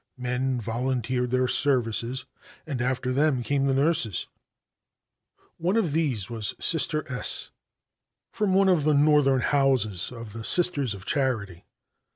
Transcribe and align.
Men 0.17 0.59
volunteered 0.59 1.29
their 1.29 1.47
services. 1.47 2.25
After 2.65 3.13
them 3.13 3.43
came 3.43 3.67
the 3.67 3.73
nurses. 3.75 4.25
One 5.57 5.77
of 5.77 5.91
these 5.91 6.27
was 6.27 6.55
Sister 6.59 7.05
S, 7.07 7.51
from 8.31 8.55
one 8.55 8.67
of 8.67 8.83
the 8.83 8.95
Northern 8.95 9.41
houses 9.41 10.11
of 10.11 10.33
the 10.33 10.43
Sisters 10.43 10.95
of 10.95 11.05
Charity. 11.05 11.65